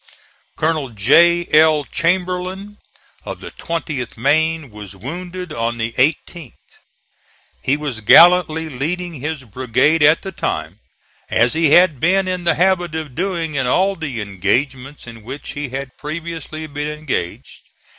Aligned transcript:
Colonel 0.55 0.89
J. 0.89 1.45
L. 1.53 1.83
Chamberlain, 1.83 2.79
of 3.23 3.39
the 3.39 3.51
20th 3.51 4.17
Maine, 4.17 4.71
was 4.71 4.95
wounded 4.95 5.53
on 5.53 5.77
the 5.77 5.91
18th. 5.91 6.53
He 7.61 7.77
was 7.77 8.01
gallantly 8.01 8.67
leading 8.67 9.13
his 9.13 9.43
brigade 9.43 10.01
at 10.01 10.23
the 10.23 10.31
time, 10.31 10.79
as 11.29 11.53
he 11.53 11.73
had 11.73 11.99
been 11.99 12.27
in 12.27 12.45
the 12.45 12.55
habit 12.55 12.95
of 12.95 13.13
doing 13.13 13.53
in 13.53 13.67
all 13.67 13.95
the 13.95 14.21
engagements 14.21 15.05
in 15.05 15.21
which 15.21 15.51
he 15.51 15.69
had 15.69 15.95
previously 15.99 16.65
been 16.65 16.87
engaged. 16.89 17.61